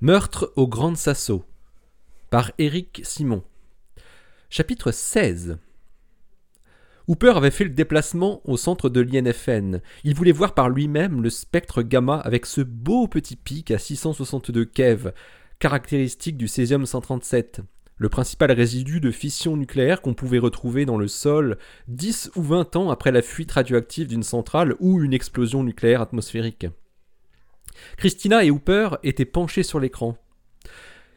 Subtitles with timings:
[0.00, 1.44] Meurtre au Grand Sasso
[2.30, 3.42] par Éric Simon.
[4.48, 5.58] Chapitre 16
[7.08, 9.80] Hooper avait fait le déplacement au centre de l'INFN.
[10.04, 14.66] Il voulait voir par lui-même le spectre gamma avec ce beau petit pic à 662
[14.66, 15.10] keV,
[15.58, 17.62] caractéristique du césium 137,
[17.96, 21.58] le principal résidu de fission nucléaire qu'on pouvait retrouver dans le sol
[21.88, 26.68] 10 ou 20 ans après la fuite radioactive d'une centrale ou une explosion nucléaire atmosphérique.
[27.96, 30.16] Christina et Hooper étaient penchés sur l'écran.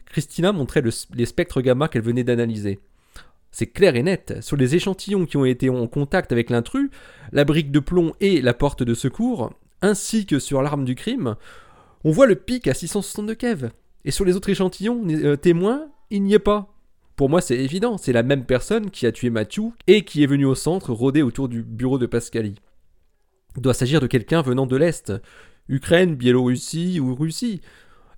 [0.05, 2.79] Christina montrait les spectres gamma qu'elle venait d'analyser.
[3.51, 6.89] C'est clair et net, sur les échantillons qui ont été en contact avec l'intrus,
[7.31, 11.35] la brique de plomb et la porte de secours, ainsi que sur l'arme du crime,
[12.03, 13.69] on voit le pic à 662 keV.
[14.05, 16.73] Et sur les autres échantillons euh, témoins, il n'y est pas.
[17.15, 20.27] Pour moi, c'est évident, c'est la même personne qui a tué Mathieu et qui est
[20.27, 22.55] venu au centre rôder autour du bureau de Pascali.
[23.57, 25.13] Il doit s'agir de quelqu'un venant de l'Est,
[25.69, 27.61] Ukraine, Biélorussie ou Russie.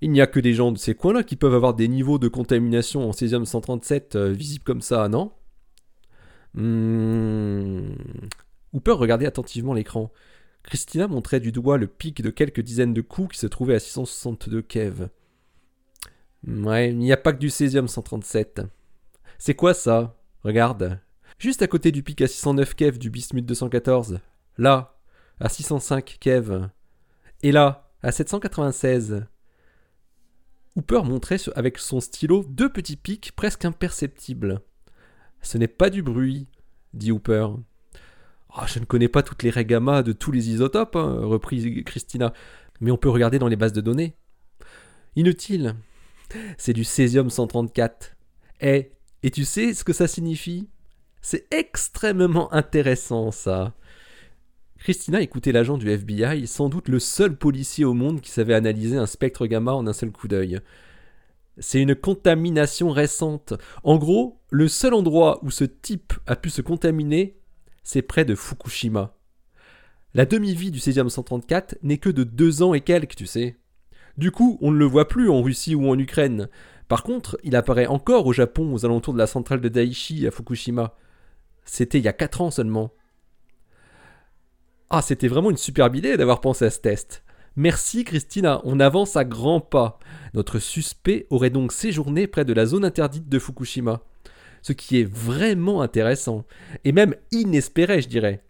[0.01, 2.27] Il n'y a que des gens de ces coins-là qui peuvent avoir des niveaux de
[2.27, 5.31] contamination en césium 137 euh, visibles comme ça, non?
[6.55, 7.93] Hmm.
[8.73, 10.11] Hooper regardait attentivement l'écran.
[10.63, 13.79] Christina montrait du doigt le pic de quelques dizaines de coups qui se trouvaient à
[13.79, 15.07] 662 keV.
[16.47, 18.61] Ouais, il n'y a pas que du césium 137.
[19.37, 20.17] C'est quoi ça?
[20.43, 20.99] Regarde.
[21.37, 24.19] Juste à côté du pic à 609 keV du bismuth 214.
[24.57, 24.97] Là,
[25.39, 26.67] à 605 keV.
[27.43, 29.25] Et là, à 796.
[30.75, 34.61] Hooper montrait avec son stylo deux petits pics presque imperceptibles.
[35.41, 36.47] Ce n'est pas du bruit,
[36.93, 37.47] dit Hooper.
[38.53, 42.33] Ah, je ne connais pas toutes les gamma de tous les isotopes, hein, reprit Christina,
[42.79, 44.15] mais on peut regarder dans les bases de données.
[45.17, 45.75] Inutile.
[46.57, 48.15] C'est du césium 134.
[48.61, 48.91] Eh,
[49.21, 50.69] et tu sais ce que ça signifie?
[51.21, 53.73] C'est extrêmement intéressant, ça.
[54.83, 58.97] Christina écoutait l'agent du FBI, sans doute le seul policier au monde qui savait analyser
[58.97, 60.59] un spectre gamma en un seul coup d'œil.
[61.57, 63.53] C'est une contamination récente.
[63.83, 67.37] En gros, le seul endroit où ce type a pu se contaminer,
[67.81, 69.15] c'est près de Fukushima.
[70.13, 73.55] La demi-vie du césium 134 n'est que de deux ans et quelques, tu sais.
[74.17, 76.49] Du coup, on ne le voit plus en Russie ou en Ukraine.
[76.89, 80.31] Par contre, il apparaît encore au Japon aux alentours de la centrale de Daiichi à
[80.31, 80.97] Fukushima.
[81.63, 82.91] C'était il y a quatre ans seulement.
[84.95, 87.23] Ah, c'était vraiment une superbe idée d'avoir pensé à ce test.
[87.55, 89.97] Merci Christina, on avance à grands pas.
[90.35, 94.03] Notre suspect aurait donc séjourné près de la zone interdite de Fukushima.
[94.61, 96.45] Ce qui est vraiment intéressant,
[96.83, 98.43] et même inespéré, je dirais.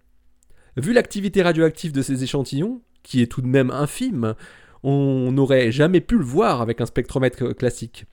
[0.75, 4.35] Vu l'activité radioactive de ces échantillons, qui est tout de même infime,
[4.83, 8.05] on n'aurait jamais pu le voir avec un spectromètre classique,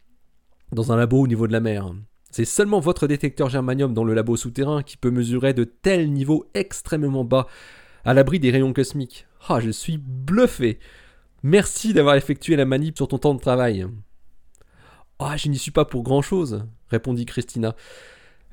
[0.71, 1.93] dans un labo au niveau de la mer.
[2.31, 6.49] C'est seulement votre détecteur germanium dans le labo souterrain qui peut mesurer de tels niveaux
[6.55, 7.49] extrêmement bas
[8.05, 9.27] à l'abri des rayons cosmiques.
[9.49, 10.79] Ah, je suis bluffé.
[11.43, 13.87] Merci d'avoir effectué la manip sur ton temps de travail.
[15.19, 17.77] Ah, je n'y suis pas pour grand-chose, répondit Christina.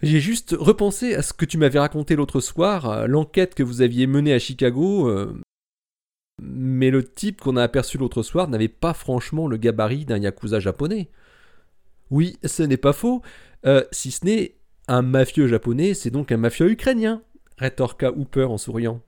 [0.04, 4.06] J'ai juste repensé à ce que tu m'avais raconté l'autre soir, l'enquête que vous aviez
[4.06, 5.10] menée à Chicago.
[5.10, 5.42] Euh,
[6.40, 10.60] mais le type qu'on a aperçu l'autre soir n'avait pas franchement le gabarit d'un yakuza
[10.60, 11.10] japonais.
[12.12, 13.22] Oui, ce n'est pas faux.
[13.66, 14.56] Euh, si ce n'est
[14.88, 17.22] un mafieux japonais, c'est donc un mafieux ukrainien,
[17.58, 19.02] rétorqua Hooper en souriant.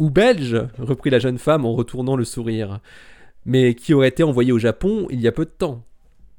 [0.00, 2.80] Ou belge, reprit la jeune femme en retournant le sourire,
[3.44, 5.84] mais qui aurait été envoyé au Japon il y a peu de temps.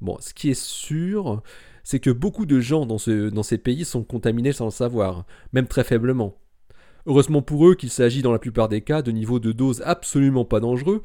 [0.00, 1.44] Bon, ce qui est sûr,
[1.84, 2.96] c'est que beaucoup de gens dans,
[3.30, 6.36] dans ces pays sont contaminés sans le savoir, même très faiblement.
[7.06, 10.44] Heureusement pour eux qu'il s'agit dans la plupart des cas de niveaux de dose absolument
[10.44, 11.02] pas dangereux.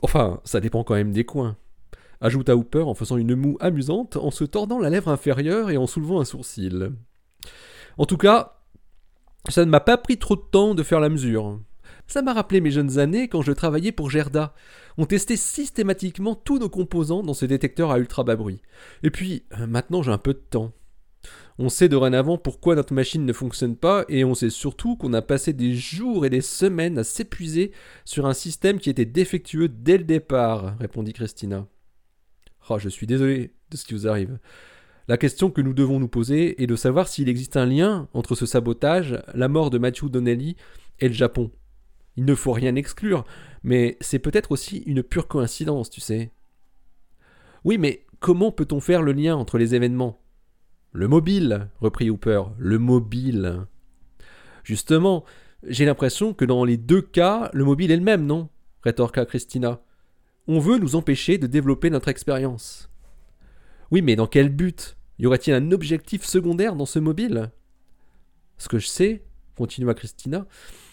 [0.00, 1.56] Enfin, ça dépend quand même des coins.
[2.20, 5.88] Ajouta Hooper en faisant une moue amusante, en se tordant la lèvre inférieure et en
[5.88, 6.92] soulevant un sourcil.
[7.98, 8.53] En tout cas,
[9.48, 11.60] ça ne m'a pas pris trop de temps de faire la mesure.
[12.06, 14.54] Ça m'a rappelé mes jeunes années quand je travaillais pour Gerda.
[14.98, 18.60] On testait systématiquement tous nos composants dans ce détecteur à ultra bas bruit.
[19.02, 20.72] Et puis, euh, maintenant j'ai un peu de temps.
[21.58, 25.22] On sait dorénavant pourquoi notre machine ne fonctionne pas et on sait surtout qu'on a
[25.22, 27.70] passé des jours et des semaines à s'épuiser
[28.04, 31.66] sur un système qui était défectueux dès le départ, répondit Christina.
[32.68, 34.38] Oh, je suis désolé de ce qui vous arrive.
[35.06, 38.34] La question que nous devons nous poser est de savoir s'il existe un lien entre
[38.34, 40.56] ce sabotage, la mort de Matthew Donnelly
[41.00, 41.50] et le Japon.
[42.16, 43.24] Il ne faut rien exclure,
[43.62, 46.30] mais c'est peut-être aussi une pure coïncidence, tu sais.
[47.64, 50.20] Oui, mais comment peut-on faire le lien entre les événements?
[50.92, 53.66] Le mobile, reprit Hooper, le mobile.
[54.62, 55.24] Justement,
[55.66, 58.48] j'ai l'impression que dans les deux cas, le mobile est le même, non?
[58.82, 59.80] rétorqua Christina.
[60.46, 62.90] On veut nous empêcher de développer notre expérience.
[63.90, 64.96] Oui, mais dans quel but?
[65.18, 67.50] Y aurait-il un objectif secondaire dans ce mobile?
[68.58, 69.22] Ce que je sais,
[69.56, 70.46] continua Christina,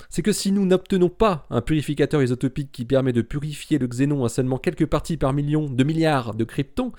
[0.10, 4.26] c'est que si nous n'obtenons pas un purificateur isotopique qui permet de purifier le xénon
[4.26, 6.92] à seulement quelques parties par million de milliards de kryptons,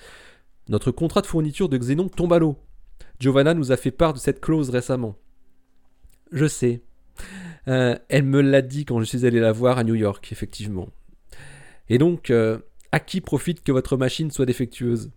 [0.67, 2.57] notre contrat de fourniture de xénon tombe à l'eau.
[3.19, 5.15] Giovanna nous a fait part de cette clause récemment.
[6.31, 6.81] Je sais.
[7.67, 10.89] Euh, elle me l'a dit quand je suis allé la voir à New York, effectivement.
[11.89, 12.57] Et donc, euh,
[12.91, 15.11] à qui profite que votre machine soit défectueuse?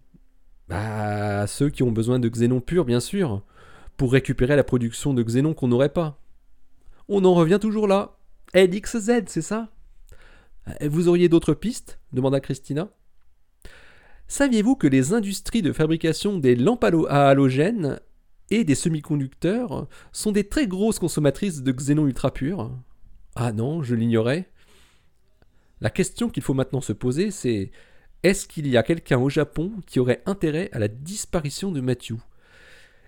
[0.68, 3.42] Bah, ceux qui ont besoin de xénon pur, bien sûr,
[3.96, 6.20] pour récupérer la production de xénon qu'on n'aurait pas.
[7.08, 8.16] On en revient toujours là.
[8.54, 9.68] LXZ, c'est ça?
[10.68, 12.00] Euh, Vous auriez d'autres pistes?
[12.12, 12.88] demanda Christina.
[14.28, 18.00] Saviez-vous que les industries de fabrication des lampes à halogène
[18.50, 22.72] et des semi-conducteurs sont des très grosses consommatrices de xénon ultra pur?
[23.36, 24.50] Ah non, je l'ignorais.
[25.80, 27.70] La question qu'il faut maintenant se poser, c'est
[28.22, 32.14] est-ce qu'il y a quelqu'un au Japon qui aurait intérêt à la disparition de Matthew?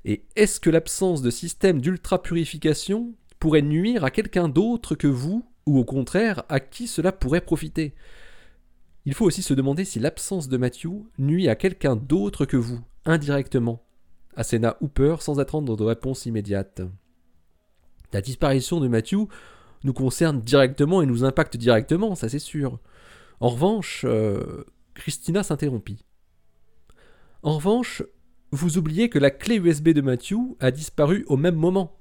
[0.04, 5.78] Et est-ce que l'absence de système d'ultra-purification pourrait nuire à quelqu'un d'autre que vous, ou
[5.78, 7.94] au contraire, à qui cela pourrait profiter?
[9.04, 12.80] Il faut aussi se demander si l'absence de Matthew nuit à quelqu'un d'autre que vous,
[13.04, 13.82] indirectement.
[14.36, 16.82] Asséna Hooper sans attendre de réponse immédiate.
[18.12, 19.26] La disparition de Matthew
[19.84, 22.78] nous concerne directement et nous impacte directement, ça c'est sûr.
[23.40, 24.64] En revanche, euh,
[24.98, 26.04] Christina s'interrompit.
[27.44, 28.02] En revanche,
[28.50, 32.00] vous oubliez que la clé USB de Matthew a disparu au même moment.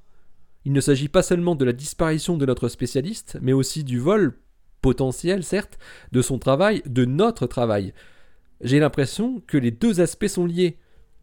[0.66, 4.40] Il ne s'agit pas seulement de la disparition de notre spécialiste, mais aussi du vol,
[4.82, 5.78] potentiel certes,
[6.12, 7.94] de son travail, de notre travail.
[8.62, 10.78] J'ai l'impression que les deux aspects sont liés.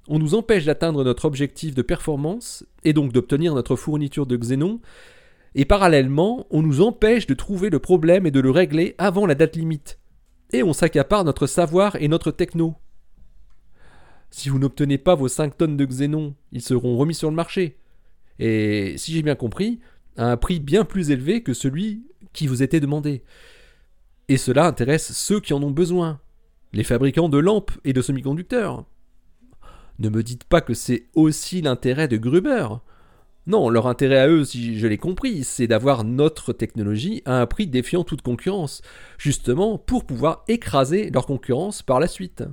[0.07, 4.81] On nous empêche d'atteindre notre objectif de performance, et donc d'obtenir notre fourniture de xénon,
[5.57, 9.35] et parallèlement, on nous empêche de trouver le problème et de le régler avant la
[9.35, 9.99] date limite.
[10.53, 12.75] Et on s'accapare notre savoir et notre techno.
[14.31, 17.79] Si vous n'obtenez pas vos 5 tonnes de xénon, ils seront remis sur le marché.
[18.39, 19.81] Et si j'ai bien compris,
[20.17, 23.23] à un prix bien plus élevé que celui qui vous était demandé.
[24.29, 26.21] Et cela intéresse ceux qui en ont besoin,
[26.73, 28.85] les fabricants de lampes et de semi-conducteurs.
[29.99, 32.67] Ne me dites pas que c'est aussi l'intérêt de Gruber.
[33.47, 37.47] Non, leur intérêt à eux, si je l'ai compris, c'est d'avoir notre technologie à un
[37.47, 38.81] prix défiant toute concurrence,
[39.19, 42.45] justement pour pouvoir écraser leur concurrence par la suite.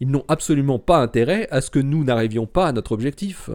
[0.00, 3.50] Ils n'ont absolument pas intérêt à ce que nous n'arrivions pas à notre objectif.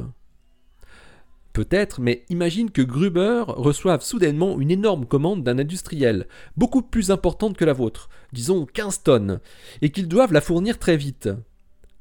[1.54, 6.28] Peut-être, mais imagine que Gruber reçoive soudainement une énorme commande d'un industriel,
[6.58, 9.40] beaucoup plus importante que la vôtre, disons 15 tonnes,
[9.82, 11.30] et qu'ils doivent la fournir très vite.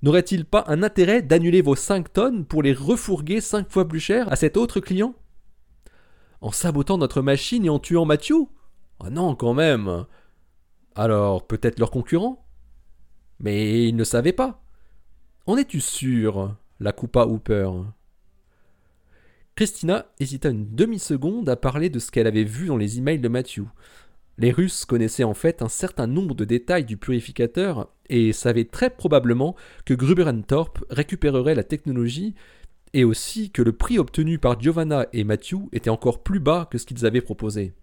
[0.03, 4.31] N'aurait-il pas un intérêt d'annuler vos 5 tonnes pour les refourguer 5 fois plus cher
[4.33, 5.15] à cet autre client?
[6.41, 8.47] En sabotant notre machine et en tuant Mathieu?
[9.01, 10.07] Ah non, quand même
[10.95, 12.47] Alors, peut-être leur concurrent
[13.41, 14.63] Mais ils ne savaient pas.
[15.47, 17.71] En es-tu sûr la coupa Hooper?
[19.57, 23.27] Christina hésita une demi-seconde à parler de ce qu'elle avait vu dans les emails de
[23.27, 23.65] Matthew.
[24.39, 28.89] Les Russes connaissaient en fait un certain nombre de détails du purificateur et savaient très
[28.89, 32.37] probablement que Gruber Thorpe récupérerait la technologie
[32.93, 36.79] et aussi que le prix obtenu par Giovanna et Matthew était encore plus bas que
[36.79, 37.75] ce qu'ils avaient proposé.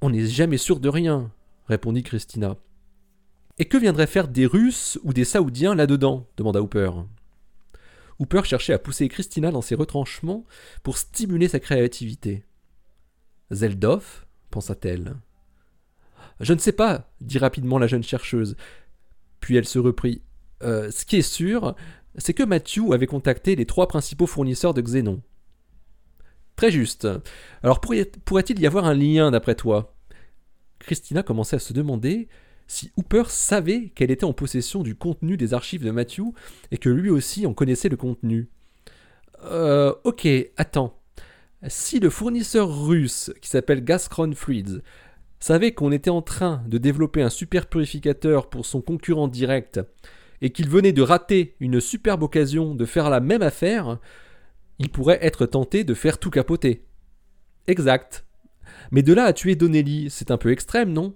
[0.00, 1.30] On n'est jamais sûr de rien,
[1.68, 2.56] répondit Christina.
[3.58, 6.26] Et que viendraient faire des Russes ou des Saoudiens là-dedans?
[6.38, 6.90] demanda Hooper.
[8.18, 10.44] Hooper cherchait à pousser Christina dans ses retranchements
[10.82, 12.44] pour stimuler sa créativité.
[13.50, 15.16] Zeldov pensa-t-elle.
[16.40, 18.56] Je ne sais pas, dit rapidement la jeune chercheuse.
[19.40, 20.22] Puis elle se reprit.
[20.62, 21.74] Euh, ce qui est sûr,
[22.16, 25.22] c'est que Matthew avait contacté les trois principaux fournisseurs de Xénon.
[26.56, 27.08] Très juste.
[27.62, 29.96] Alors pourrait-il y avoir un lien d'après toi?
[30.78, 32.28] Christina commençait à se demander
[32.66, 36.32] si Hooper savait qu'elle était en possession du contenu des archives de Matthew
[36.70, 38.48] et que lui aussi en connaissait le contenu.
[39.44, 40.98] Euh, ok, attends.
[41.66, 44.82] Si le fournisseur russe qui s'appelle Gaskron Fluids
[45.40, 49.80] savait qu'on était en train de développer un super purificateur pour son concurrent direct
[50.40, 53.98] et qu'il venait de rater une superbe occasion de faire la même affaire,
[54.78, 56.84] il pourrait être tenté de faire tout capoter.
[57.66, 58.26] Exact.
[58.90, 61.14] Mais de là à tuer Donnelly, c'est un peu extrême, non?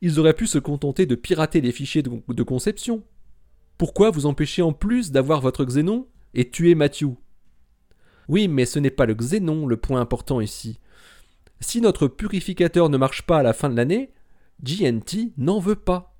[0.00, 3.04] Ils auraient pu se contenter de pirater les fichiers de, conception.
[3.76, 7.16] Pourquoi vous empêcher en plus d'avoir votre xénon et tuer Matthew
[8.28, 10.80] Oui, mais ce n'est pas le xénon le point important ici.
[11.60, 14.12] Si notre purificateur ne marche pas à la fin de l'année,
[14.62, 16.14] GNT n'en veut pas.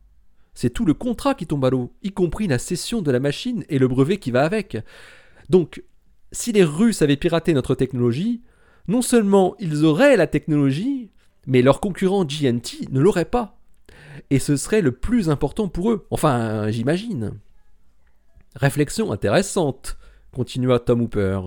[0.54, 3.64] C'est tout le contrat qui tombe à l'eau, y compris la cession de la machine
[3.68, 4.76] et le brevet qui va avec.
[5.48, 5.82] Donc,
[6.32, 8.42] si les Russes avaient piraté notre technologie,
[8.88, 11.10] non seulement ils auraient la technologie,
[11.46, 13.60] mais leur concurrent GNT ne l'aurait pas
[14.30, 16.06] et ce serait le plus important pour eux.
[16.10, 17.32] Enfin, j'imagine.
[18.56, 19.96] Réflexion intéressante,
[20.32, 21.40] continua Tom Hooper.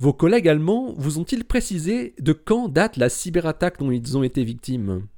[0.00, 4.44] Vos collègues allemands vous ont-ils précisé de quand date la cyberattaque dont ils ont été
[4.44, 5.08] victimes?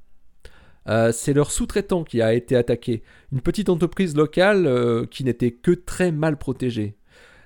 [0.89, 5.51] Euh, c'est leur sous-traitant qui a été attaqué, une petite entreprise locale euh, qui n'était
[5.51, 6.95] que très mal protégée.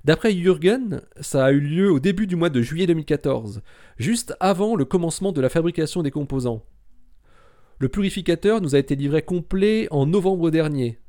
[0.05, 3.61] D'après Jürgen, ça a eu lieu au début du mois de juillet 2014,
[3.97, 6.63] juste avant le commencement de la fabrication des composants.
[7.79, 10.99] Le purificateur nous a été livré complet en novembre dernier.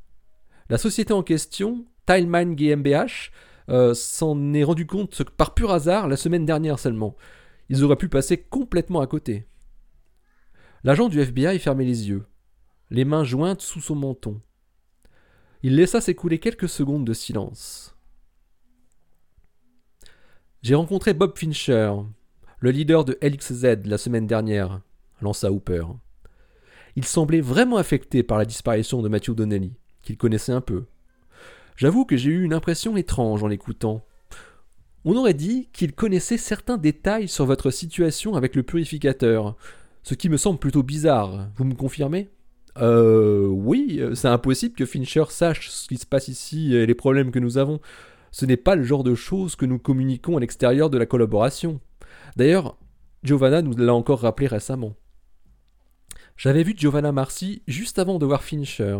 [0.70, 3.30] La société en question, Tilemine GmbH,
[3.68, 7.16] euh, s'en est rendu compte par pur hasard la semaine dernière seulement.
[7.68, 9.46] Ils auraient pu passer complètement à côté.
[10.84, 12.26] L'agent du FBI fermait les yeux,
[12.90, 14.40] les mains jointes sous son menton.
[15.62, 17.96] Il laissa s'écouler quelques secondes de silence.
[20.62, 21.92] J'ai rencontré Bob Fincher,
[22.60, 24.80] le leader de LXZ, la semaine dernière,
[25.20, 25.84] lança Hooper.
[26.94, 30.86] Il semblait vraiment affecté par la disparition de Matthew Donnelly, qu'il connaissait un peu.
[31.76, 34.04] J'avoue que j'ai eu une impression étrange en l'écoutant.
[35.04, 39.56] On aurait dit qu'il connaissait certains détails sur votre situation avec le purificateur,
[40.02, 41.48] ce qui me semble plutôt bizarre.
[41.56, 42.28] Vous me confirmez?
[42.78, 43.46] Euh.
[43.46, 47.38] Oui, c'est impossible que Fincher sache ce qui se passe ici et les problèmes que
[47.38, 47.80] nous avons.
[48.32, 51.80] Ce n'est pas le genre de choses que nous communiquons à l'extérieur de la collaboration.
[52.36, 52.76] D'ailleurs,
[53.22, 54.94] Giovanna nous l'a encore rappelé récemment.
[56.36, 58.98] J'avais vu Giovanna Marcy juste avant de voir Fincher,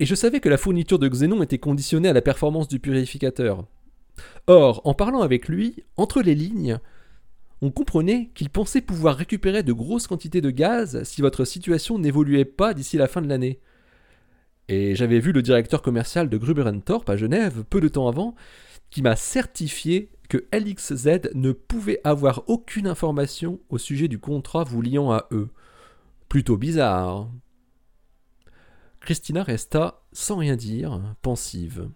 [0.00, 3.66] et je savais que la fourniture de Xenon était conditionnée à la performance du purificateur.
[4.46, 6.78] Or, en parlant avec lui, entre les lignes,
[7.60, 12.46] on comprenait qu'il pensait pouvoir récupérer de grosses quantités de gaz si votre situation n'évoluait
[12.46, 13.60] pas d'ici la fin de l'année.
[14.68, 18.34] Et j'avais vu le directeur commercial de Gruber Thorpe à Genève, peu de temps avant,
[18.88, 24.80] qui m'a certifié que LXZ ne pouvait avoir aucune information au sujet du contrat vous
[24.80, 25.50] liant à eux.
[26.30, 27.28] Plutôt bizarre.
[29.00, 31.88] Christina resta sans rien dire, pensive.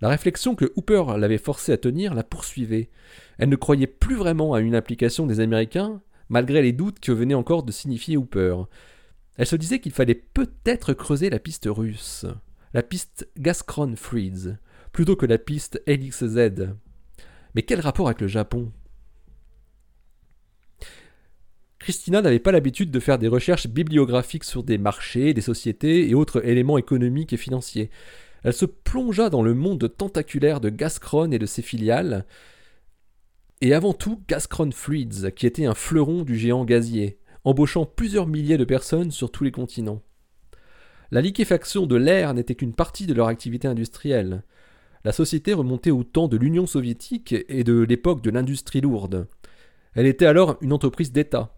[0.00, 2.90] La réflexion que Hooper l'avait forcée à tenir la poursuivait.
[3.38, 7.34] Elle ne croyait plus vraiment à une implication des Américains, malgré les doutes que venait
[7.34, 8.56] encore de signifier Hooper.
[9.36, 12.26] Elle se disait qu'il fallait peut-être creuser la piste russe,
[12.74, 14.56] la piste Gaskron-Freeds,
[14.92, 16.74] plutôt que la piste LXZ.
[17.54, 18.72] Mais quel rapport avec le Japon?
[21.88, 26.14] Christina n'avait pas l'habitude de faire des recherches bibliographiques sur des marchés, des sociétés et
[26.14, 27.88] autres éléments économiques et financiers.
[28.44, 32.26] Elle se plongea dans le monde tentaculaire de Gascron et de ses filiales,
[33.62, 38.58] et avant tout Gascron Fluids, qui était un fleuron du géant gazier, embauchant plusieurs milliers
[38.58, 40.02] de personnes sur tous les continents.
[41.10, 44.42] La liquéfaction de l'air n'était qu'une partie de leur activité industrielle.
[45.04, 49.26] La société remontait au temps de l'Union soviétique et de l'époque de l'industrie lourde.
[49.94, 51.54] Elle était alors une entreprise d'État.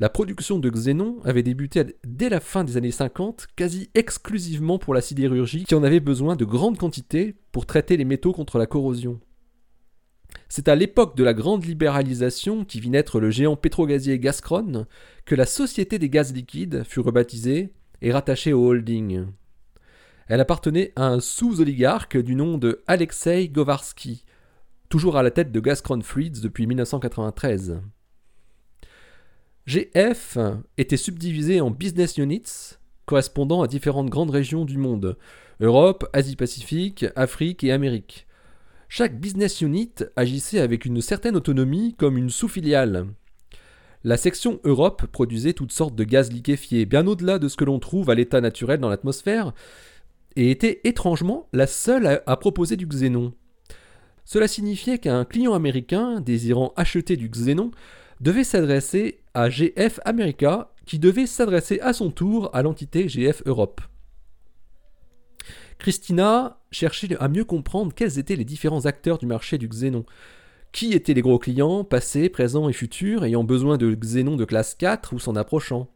[0.00, 4.94] La production de xénon avait débuté dès la fin des années 50, quasi exclusivement pour
[4.94, 8.64] la sidérurgie, qui en avait besoin de grandes quantités pour traiter les métaux contre la
[8.64, 9.20] corrosion.
[10.48, 14.86] C'est à l'époque de la grande libéralisation qui vit naître le géant pétrogazier Gazprom
[15.26, 19.26] que la Société des gaz liquides fut rebaptisée et rattachée au holding.
[20.28, 24.24] Elle appartenait à un sous-oligarque du nom de Alexei Govarsky,
[24.88, 27.82] toujours à la tête de Gazprom Fluids depuis 1993.
[29.66, 30.38] GF
[30.78, 35.16] était subdivisé en business units correspondant à différentes grandes régions du monde
[35.60, 38.26] Europe, Asie-Pacifique, Afrique et Amérique.
[38.88, 43.06] Chaque business unit agissait avec une certaine autonomie comme une sous-filiale.
[44.02, 47.78] La section Europe produisait toutes sortes de gaz liquéfiés, bien au-delà de ce que l'on
[47.78, 49.52] trouve à l'état naturel dans l'atmosphère,
[50.36, 53.34] et était étrangement la seule à, proposer du xénon.
[54.24, 57.72] Cela signifiait qu'un client américain désirant acheter du xénon
[58.20, 63.80] devait s'adresser à GF America, qui devait s'adresser à son tour à l'entité GF Europe.
[65.78, 70.04] Christina cherchait à mieux comprendre quels étaient les différents acteurs du marché du xénon.
[70.72, 74.74] Qui étaient les gros clients, passés, présents et futurs, ayant besoin de xénon de classe
[74.74, 75.90] 4 ou s'en approchant?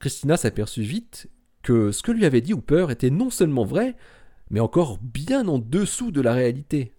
[0.00, 1.28] Christina s'aperçut vite
[1.62, 3.94] que ce que lui avait dit Hooper était non seulement vrai,
[4.50, 6.92] mais encore bien en dessous de la réalité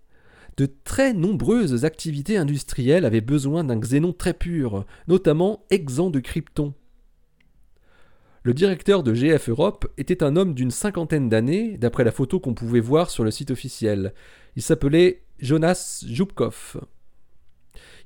[0.60, 6.74] de très nombreuses activités industrielles avaient besoin d'un xénon très pur, notamment exempt de krypton.
[8.44, 12.54] Le directeur de GF Europe était un homme d'une cinquantaine d'années, d'après la photo qu'on
[12.54, 14.14] pouvait voir sur le site officiel.
[14.58, 16.82] Il s'appelait Jonas Jubkov.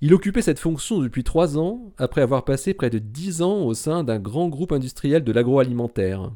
[0.01, 3.73] Il occupait cette fonction depuis trois ans, après avoir passé près de dix ans au
[3.73, 6.31] sein d'un grand groupe industriel de l'agroalimentaire.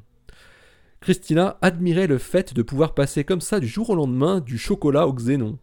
[0.99, 5.07] Christina admirait le fait de pouvoir passer comme ça du jour au lendemain du chocolat
[5.07, 5.59] au xénon.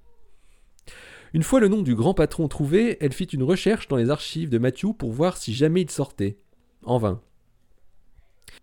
[1.35, 4.51] Une fois le nom du grand patron trouvé, elle fit une recherche dans les archives
[4.51, 6.39] de Matthew pour voir si jamais il sortait.
[6.85, 7.21] En vain.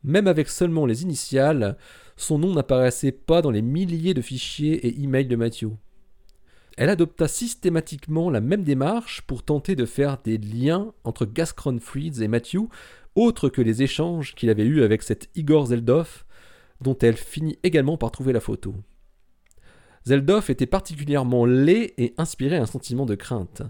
[0.06, 1.78] Même avec seulement les initiales,
[2.16, 5.68] son nom n'apparaissait pas dans les milliers de fichiers et emails de Matthew.
[6.78, 12.24] elle adopta systématiquement la même démarche pour tenter de faire des liens entre Gascron Freeds
[12.24, 12.70] et Matthew,
[13.16, 16.24] autres que les échanges qu'il avait eus avec cet Igor Zeldov,
[16.80, 18.74] dont elle finit également par trouver la photo.
[20.06, 23.62] Zeldov était particulièrement laid et inspirait un sentiment de crainte.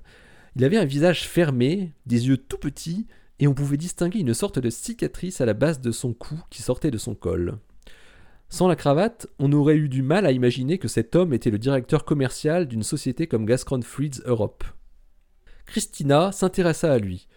[0.56, 3.08] Il avait un visage fermé, des yeux tout petits,
[3.40, 6.62] et on pouvait distinguer une sorte de cicatrice à la base de son cou qui
[6.62, 7.58] sortait de son col.
[8.50, 11.58] Sans la cravate, on aurait eu du mal à imaginer que cet homme était le
[11.58, 14.66] directeur commercial d'une société comme Gascron Freeds Europe.
[15.66, 17.28] Christina s'intéressa à lui.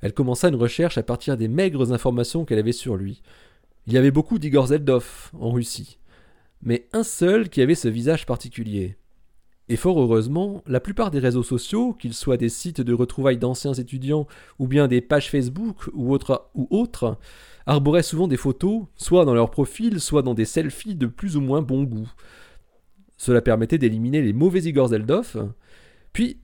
[0.00, 3.22] Elle commença une recherche à partir des maigres informations qu'elle avait sur lui.
[3.86, 5.98] Il y avait beaucoup d'Igor Zeldov en Russie,
[6.62, 8.96] mais un seul qui avait ce visage particulier.
[9.68, 13.72] Et fort heureusement, la plupart des réseaux sociaux, qu'ils soient des sites de retrouvailles d'anciens
[13.72, 14.26] étudiants
[14.58, 16.88] ou bien des pages Facebook ou autres, ou
[17.64, 21.40] arboraient souvent des photos, soit dans leur profil, soit dans des selfies de plus ou
[21.40, 22.10] moins bon goût.
[23.16, 25.52] Cela permettait d'éliminer les mauvais Igor Zeldov.
[26.12, 26.40] Puis,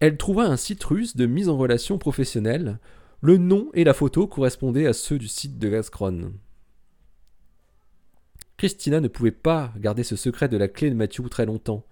[0.00, 2.80] elle trouva un site russe de mise en relation professionnelle.
[3.22, 6.32] Le nom et la photo correspondaient à ceux du site de Gazcron.
[8.56, 11.84] Christina ne pouvait pas garder ce secret de la clé de Matthew très longtemps.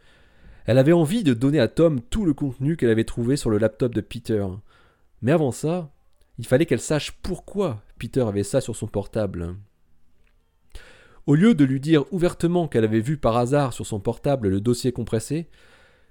[0.64, 3.58] Elle avait envie de donner à Tom tout le contenu qu'elle avait trouvé sur le
[3.58, 4.46] laptop de Peter.
[5.20, 5.92] Mais avant ça,
[6.38, 9.56] il fallait qu'elle sache pourquoi Peter avait ça sur son portable.
[11.26, 14.60] Au lieu de lui dire ouvertement qu'elle avait vu par hasard sur son portable le
[14.60, 15.48] dossier compressé,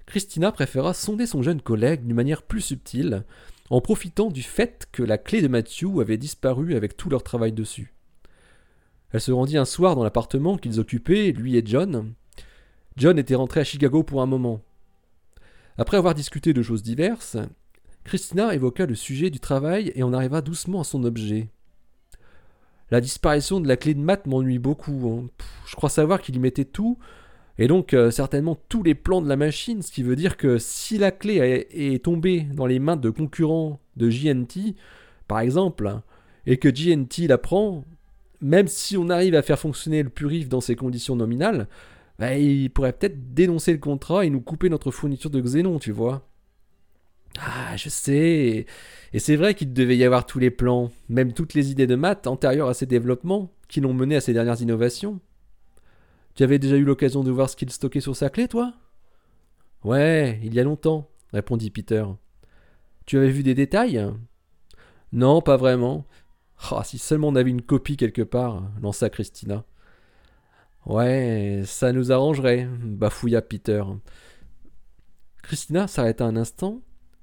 [0.06, 3.24] Christina préféra sonder son jeune collègue d'une manière plus subtile,
[3.70, 7.52] en profitant du fait que la clé de Matthew avait disparu avec tout leur travail
[7.52, 7.94] dessus.
[9.14, 12.14] Elle se rendit un soir dans l'appartement qu'ils occupaient, lui et John.
[12.96, 14.60] John était rentré à Chicago pour un moment.
[15.78, 17.36] Après avoir discuté de choses diverses,
[18.02, 21.46] Christina évoqua le sujet du travail et en arriva doucement à son objet.
[22.90, 25.08] La disparition de la clé de maths m'ennuie beaucoup.
[25.08, 25.30] Hein.
[25.64, 26.98] je crois savoir qu'il y mettait tout,
[27.56, 30.58] et donc euh, certainement tous les plans de la machine, ce qui veut dire que
[30.58, 34.74] si la clé est, tombée dans les mains de concurrents de JNT,
[35.28, 36.00] par exemple,
[36.46, 37.84] et que JNT la prend,
[38.44, 41.66] même si on arrive à faire fonctionner le purif dans ces conditions nominales,
[42.18, 45.92] bah, il pourrait peut-être dénoncer le contrat et nous couper notre fourniture de Xénon, tu
[45.92, 46.28] vois.
[47.40, 48.66] Ah, je sais.
[49.14, 51.94] Et c'est vrai qu'il devait y avoir tous les plans, même toutes les idées de
[51.94, 55.20] maths antérieures à ces développements, qui l'ont mené à ces dernières innovations.
[56.34, 58.74] Tu avais déjà eu l'occasion de voir ce qu'il stockait sur sa clé, toi?
[59.84, 62.04] Ouais, il y a longtemps, répondit Peter.
[63.06, 64.04] Tu avais vu des détails?
[65.12, 66.04] Non, pas vraiment.
[66.70, 69.64] Ah, si seulement on avait une copie quelque part, lança Christina.
[70.86, 73.82] Ouais, ça nous arrangerait, bafouilla Peter.
[75.42, 76.80] Christina s'arrêta un instant,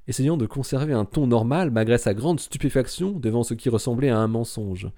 [0.08, 4.18] essayant de conserver un ton normal malgré sa grande stupéfaction devant ce qui ressemblait à
[4.18, 4.90] un mensonge.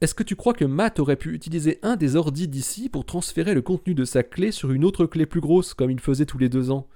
[0.00, 3.54] Est-ce que tu crois que Matt aurait pu utiliser un des ordis d'ici pour transférer
[3.54, 6.38] le contenu de sa clé sur une autre clé plus grosse, comme il faisait tous
[6.38, 6.86] les deux ans?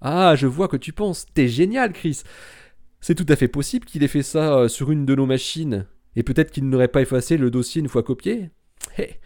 [0.00, 1.26] Ah, je vois que tu penses.
[1.32, 2.22] T'es génial, Chris.
[3.00, 5.86] C'est tout à fait possible qu'il ait fait ça euh, sur une de nos machines,
[6.16, 8.50] et peut-être qu'il n'aurait pas effacé le dossier une fois copié.
[8.98, 9.20] Hé,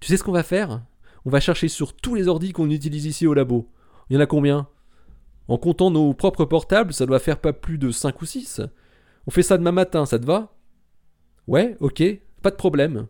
[0.00, 0.82] tu sais ce qu'on va faire?
[1.24, 3.70] On va chercher sur tous les ordis qu'on utilise ici au labo.
[4.08, 4.68] Il y en a combien?
[5.48, 8.60] En comptant nos propres portables, ça doit faire pas plus de 5 ou 6.
[9.26, 10.54] On fait ça demain matin, ça te va?
[11.46, 12.02] Ouais, ok,
[12.42, 13.06] pas de problème.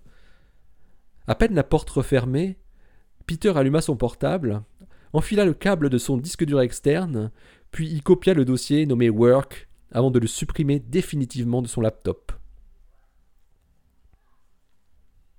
[1.27, 2.59] À peine la porte refermée,
[3.27, 4.63] Peter alluma son portable,
[5.13, 7.31] enfila le câble de son disque dur externe,
[7.71, 12.33] puis y copia le dossier nommé Work avant de le supprimer définitivement de son laptop.